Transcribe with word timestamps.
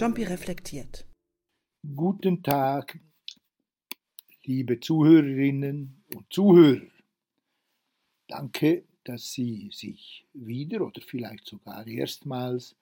Jumpy 0.00 0.24
reflektiert. 0.24 1.04
Guten 1.94 2.42
Tag, 2.42 2.98
liebe 4.44 4.80
Zuhörerinnen 4.80 6.02
und 6.14 6.32
Zuhörer. 6.32 6.90
Danke, 8.26 8.84
dass 9.04 9.30
Sie 9.30 9.68
sich 9.70 10.24
wieder 10.32 10.80
oder 10.86 11.02
vielleicht 11.02 11.46
sogar 11.46 11.86
erstmals 11.86 12.74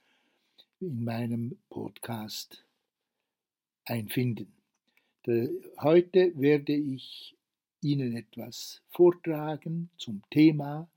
in 0.78 1.02
meinem 1.02 1.58
Podcast 1.70 2.64
einfinden. 3.84 4.52
Heute 5.80 6.38
werde 6.38 6.74
ich 6.74 7.36
Ihnen 7.80 8.14
etwas 8.16 8.80
vortragen 8.90 9.90
zum 9.98 10.22
Thema 10.30 10.88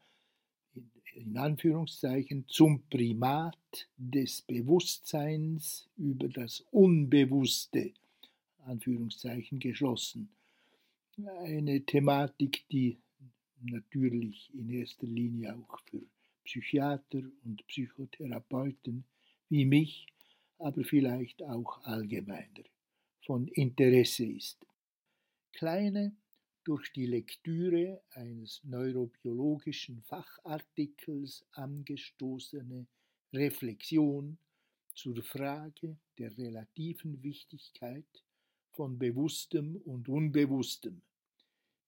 in 1.16 1.38
Anführungszeichen 1.38 2.46
zum 2.48 2.84
Primat 2.90 3.88
des 3.98 4.42
Bewusstseins 4.42 5.90
über 5.98 6.28
das 6.30 6.62
Unbewusste, 6.72 7.94
Anführungszeichen 8.66 9.60
geschlossen. 9.60 10.30
Eine 11.40 11.86
Thematik, 11.86 12.64
die 12.72 12.98
natürlich 13.62 14.50
in 14.54 14.70
erster 14.70 15.08
Linie 15.08 15.56
auch 15.56 15.80
für 15.90 16.02
Psychiater 16.44 17.22
und 17.44 17.66
Psychotherapeuten 17.68 19.04
wie 19.50 19.66
mich, 19.66 20.08
aber 20.58 20.84
vielleicht 20.84 21.44
auch 21.44 21.84
allgemeiner 21.84 22.64
von 23.26 23.48
Interesse 23.48 24.26
ist. 24.26 24.66
Kleine 25.54 26.16
durch 26.64 26.92
die 26.94 27.08
Lektüre 27.08 28.02
eines 28.12 28.62
neurobiologischen 28.64 30.02
Fachartikels 30.04 31.46
angestoßene 31.54 32.86
Reflexion 33.34 34.38
zur 34.94 35.24
Frage 35.24 35.98
der 36.18 36.38
relativen 36.38 37.22
Wichtigkeit 37.24 38.24
von 38.72 38.98
Bewusstem 38.98 39.78
und 39.86 40.08
Unbewusstem, 40.08 41.02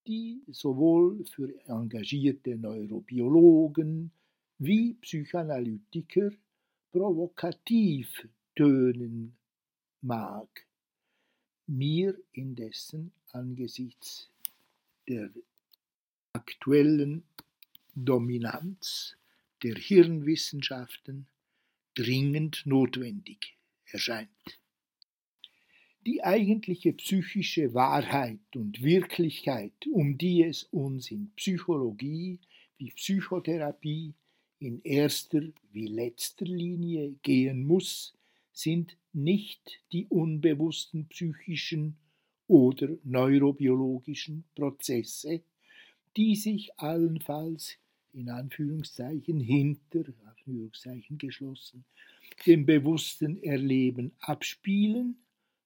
die 0.06 0.42
sowohl 0.48 1.24
für 1.26 1.54
engagierte 1.66 2.56
Neurobiologen 2.56 4.10
wie 4.58 4.94
Psychoanalytiker 4.94 6.30
provokativ 6.90 8.28
tönen 8.54 9.36
mag, 10.00 10.66
mir 11.66 12.16
indessen 12.32 13.12
angesichts 13.32 14.30
der 15.08 15.30
aktuellen 16.32 17.24
Dominanz 17.94 19.16
der 19.62 19.76
Hirnwissenschaften 19.76 21.26
dringend 21.94 22.62
notwendig 22.66 23.56
erscheint. 23.86 24.28
Die 26.06 26.22
eigentliche 26.22 26.92
psychische 26.92 27.72
Wahrheit 27.72 28.54
und 28.54 28.82
Wirklichkeit, 28.82 29.72
um 29.90 30.18
die 30.18 30.42
es 30.42 30.64
uns 30.64 31.10
in 31.10 31.30
Psychologie 31.36 32.40
wie 32.76 32.90
Psychotherapie 32.90 34.14
in 34.58 34.82
erster 34.82 35.42
wie 35.72 35.86
letzter 35.86 36.44
Linie 36.44 37.14
gehen 37.22 37.64
muss, 37.64 38.14
sind 38.52 38.96
nicht 39.12 39.80
die 39.92 40.06
unbewussten 40.06 41.06
psychischen 41.08 41.96
oder 42.54 42.96
neurobiologischen 43.02 44.44
Prozesse, 44.54 45.42
die 46.16 46.36
sich 46.36 46.70
allenfalls 46.78 47.78
in 48.12 48.30
Anführungszeichen 48.30 49.40
hinter, 49.40 50.04
Anführungszeichen 50.24 51.18
geschlossen, 51.18 51.84
dem 52.46 52.64
bewussten 52.64 53.42
Erleben 53.42 54.12
abspielen, 54.20 55.16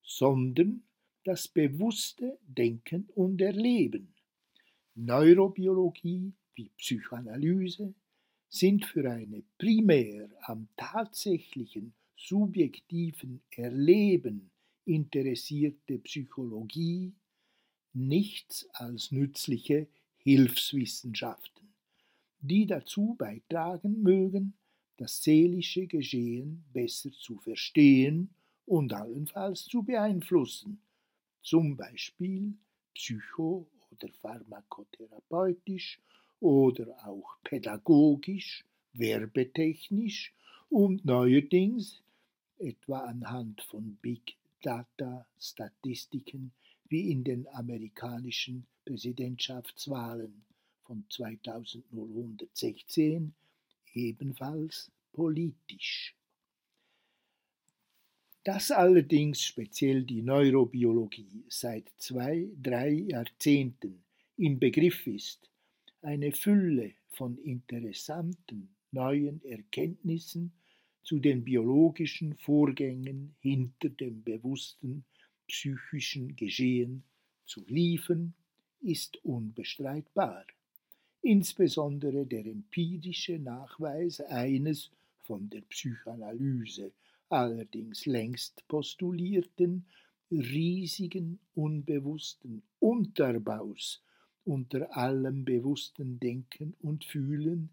sondern 0.02 0.82
das 1.24 1.46
bewusste 1.46 2.38
Denken 2.46 3.06
und 3.14 3.42
Erleben. 3.42 4.14
Neurobiologie 4.94 6.32
wie 6.54 6.70
Psychoanalyse 6.78 7.92
sind 8.48 8.86
für 8.86 9.10
eine 9.10 9.42
primär 9.58 10.30
am 10.40 10.68
tatsächlichen 10.74 11.92
subjektiven 12.16 13.42
Erleben 13.50 14.50
interessierte 14.88 15.98
Psychologie 15.98 17.12
nichts 17.92 18.68
als 18.72 19.12
nützliche 19.12 19.86
Hilfswissenschaften, 20.16 21.68
die 22.40 22.66
dazu 22.66 23.14
beitragen 23.18 24.02
mögen, 24.02 24.54
das 24.96 25.22
seelische 25.22 25.86
Geschehen 25.86 26.64
besser 26.72 27.12
zu 27.12 27.38
verstehen 27.38 28.30
und 28.66 28.92
allenfalls 28.92 29.64
zu 29.64 29.82
beeinflussen, 29.82 30.80
zum 31.42 31.76
Beispiel 31.76 32.54
psycho- 32.94 33.66
oder 33.90 34.08
pharmakotherapeutisch 34.20 36.00
oder 36.40 37.06
auch 37.06 37.36
pädagogisch, 37.44 38.64
werbetechnisch 38.92 40.32
und 40.70 41.04
neuerdings 41.04 42.02
etwa 42.58 43.00
anhand 43.00 43.62
von 43.62 43.96
Big 44.02 44.36
Data-Statistiken 44.62 46.52
wie 46.88 47.10
in 47.10 47.24
den 47.24 47.48
amerikanischen 47.48 48.68
Präsidentschaftswahlen 48.84 50.44
von 50.84 51.04
2016 51.10 53.34
ebenfalls 53.92 54.92
politisch. 55.12 56.14
Dass 58.44 58.70
allerdings 58.70 59.42
speziell 59.42 60.04
die 60.04 60.22
Neurobiologie 60.22 61.44
seit 61.48 61.90
zwei, 61.98 62.48
drei 62.62 62.90
Jahrzehnten 62.90 64.04
im 64.38 64.58
Begriff 64.58 65.06
ist, 65.06 65.50
eine 66.00 66.32
Fülle 66.32 66.94
von 67.10 67.36
interessanten 67.38 68.70
neuen 68.90 69.44
Erkenntnissen 69.44 70.52
zu 71.02 71.18
den 71.18 71.44
biologischen 71.44 72.34
Vorgängen 72.36 73.34
hinter 73.40 73.88
dem 73.88 74.22
bewussten 74.22 75.04
psychischen 75.46 76.36
Geschehen 76.36 77.02
zu 77.46 77.64
liefern, 77.66 78.34
ist 78.80 79.24
unbestreitbar. 79.24 80.44
Insbesondere 81.22 82.26
der 82.26 82.46
empirische 82.46 83.38
Nachweis 83.38 84.20
eines 84.20 84.90
von 85.20 85.50
der 85.50 85.62
Psychoanalyse 85.62 86.92
allerdings 87.28 88.06
längst 88.06 88.66
postulierten 88.68 89.84
riesigen 90.30 91.38
unbewussten 91.54 92.62
Unterbaus 92.78 94.02
unter 94.44 94.96
allem 94.96 95.44
bewussten 95.44 96.18
Denken 96.20 96.74
und 96.80 97.04
Fühlen 97.04 97.70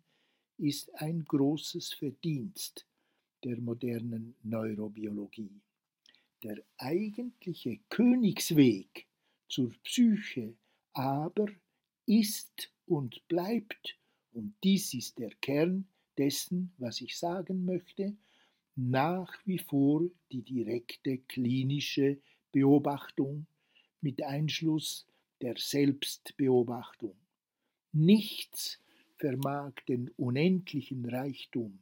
ist 0.57 0.93
ein 0.95 1.23
großes 1.23 1.93
Verdienst 1.93 2.85
der 3.45 3.61
modernen 3.61 4.35
Neurobiologie. 4.41 5.61
Der 6.41 6.57
eigentliche 6.77 7.79
Königsweg 7.89 9.05
zur 9.47 9.71
Psyche 9.83 10.55
aber 10.93 11.45
ist 12.07 12.71
und 12.87 13.25
bleibt, 13.27 13.97
und 14.33 14.55
dies 14.63 14.93
ist 14.95 15.19
der 15.19 15.29
Kern 15.41 15.87
dessen, 16.17 16.73
was 16.77 17.01
ich 17.01 17.17
sagen 17.17 17.65
möchte, 17.65 18.17
nach 18.75 19.31
wie 19.45 19.59
vor 19.59 20.09
die 20.31 20.41
direkte 20.41 21.19
klinische 21.19 22.17
Beobachtung 22.51 23.45
mit 24.01 24.23
Einschluss 24.23 25.05
der 25.41 25.55
Selbstbeobachtung. 25.57 27.15
Nichts 27.91 28.81
vermag 29.17 29.73
den 29.87 30.09
unendlichen 30.17 31.05
Reichtum 31.05 31.79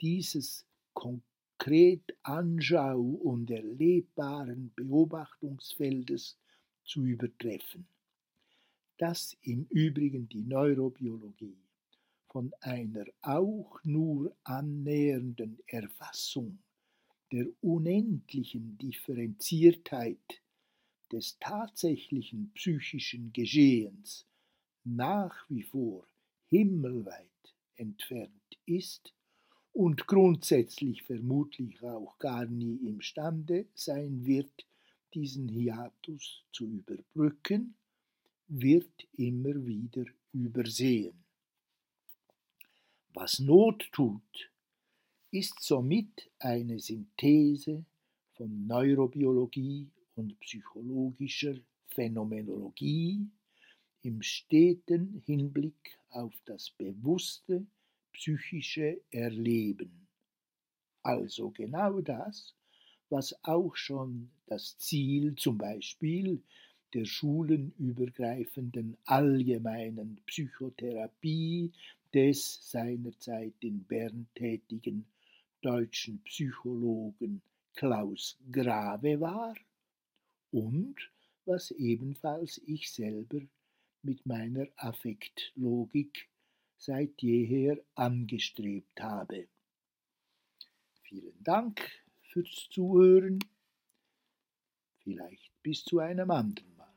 dieses 0.00 0.66
konkret 0.94 2.16
anschau- 2.22 3.16
und 3.16 3.50
erlebbaren 3.50 4.72
Beobachtungsfeldes 4.74 6.38
zu 6.84 7.04
übertreffen. 7.04 7.86
Dass 8.96 9.36
im 9.42 9.66
Übrigen 9.70 10.28
die 10.28 10.42
Neurobiologie 10.42 11.58
von 12.28 12.52
einer 12.60 13.04
auch 13.22 13.78
nur 13.84 14.34
annähernden 14.44 15.58
Erfassung 15.66 16.58
der 17.32 17.46
unendlichen 17.60 18.78
Differenziertheit 18.78 20.42
des 21.10 21.38
tatsächlichen 21.38 22.52
psychischen 22.54 23.32
Geschehens 23.32 24.26
nach 24.84 25.48
wie 25.48 25.62
vor 25.62 26.06
himmelweit 26.50 27.54
entfernt 27.76 28.58
ist, 28.66 29.14
und 29.74 30.06
grundsätzlich 30.06 31.02
vermutlich 31.02 31.82
auch 31.82 32.16
gar 32.18 32.46
nie 32.46 32.76
imstande 32.86 33.66
sein 33.74 34.24
wird, 34.24 34.66
diesen 35.12 35.48
Hiatus 35.48 36.44
zu 36.52 36.64
überbrücken, 36.64 37.74
wird 38.48 39.08
immer 39.16 39.66
wieder 39.66 40.04
übersehen. 40.32 41.14
Was 43.14 43.40
Not 43.40 43.88
tut, 43.92 44.50
ist 45.32 45.60
somit 45.60 46.30
eine 46.38 46.78
Synthese 46.78 47.84
von 48.34 48.66
Neurobiologie 48.66 49.88
und 50.14 50.38
psychologischer 50.40 51.56
Phänomenologie 51.88 53.26
im 54.02 54.22
steten 54.22 55.22
Hinblick 55.26 55.98
auf 56.10 56.32
das 56.44 56.70
bewusste 56.70 57.66
psychische 58.14 59.00
Erleben. 59.10 60.08
Also 61.02 61.50
genau 61.50 62.00
das, 62.00 62.54
was 63.10 63.36
auch 63.44 63.76
schon 63.76 64.30
das 64.46 64.78
Ziel 64.78 65.34
zum 65.36 65.58
Beispiel 65.58 66.42
der 66.94 67.04
schulenübergreifenden 67.04 68.96
allgemeinen 69.04 70.20
Psychotherapie 70.26 71.72
des 72.14 72.70
seinerzeit 72.70 73.54
in 73.60 73.84
Bern 73.84 74.26
tätigen 74.34 75.04
deutschen 75.60 76.22
Psychologen 76.22 77.42
Klaus 77.74 78.38
Grave 78.50 79.20
war 79.20 79.54
und 80.52 80.94
was 81.44 81.72
ebenfalls 81.72 82.60
ich 82.66 82.90
selber 82.92 83.40
mit 84.02 84.24
meiner 84.24 84.68
Affektlogik 84.76 86.28
seit 86.84 87.22
jeher 87.22 87.78
angestrebt 87.94 89.00
habe. 89.00 89.48
Vielen 91.02 91.42
Dank 91.42 91.80
fürs 92.20 92.68
Zuhören. 92.70 93.38
Vielleicht 94.98 95.52
bis 95.62 95.84
zu 95.84 95.98
einem 95.98 96.30
anderen 96.30 96.76
Mal. 96.76 96.92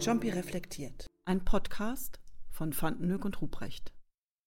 Jumpy 0.00 0.30
reflektiert. 0.30 1.06
Ein 1.24 1.44
Podcast 1.44 2.20
von 2.50 2.72
Fandenhoek 2.72 3.24
und 3.24 3.40
Ruprecht. 3.40 3.95